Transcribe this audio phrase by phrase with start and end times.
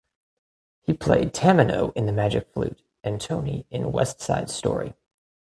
[0.81, 4.95] He played Tamino in "The Magic Flute" and Tony in "West Side Story".